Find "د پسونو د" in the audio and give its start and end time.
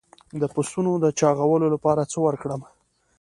0.41-1.05